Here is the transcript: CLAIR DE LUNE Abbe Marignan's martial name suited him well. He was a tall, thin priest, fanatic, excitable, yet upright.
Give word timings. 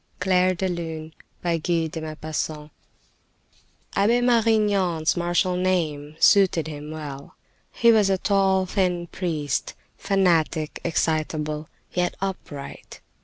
CLAIR 0.19 0.55
DE 0.55 0.67
LUNE 0.67 1.13
Abbe 1.45 1.91
Marignan's 4.19 5.15
martial 5.15 5.55
name 5.55 6.15
suited 6.19 6.65
him 6.65 6.89
well. 6.89 7.35
He 7.71 7.91
was 7.91 8.09
a 8.09 8.17
tall, 8.17 8.65
thin 8.65 9.05
priest, 9.05 9.75
fanatic, 9.99 10.79
excitable, 10.83 11.69
yet 11.93 12.15
upright. 12.19 12.99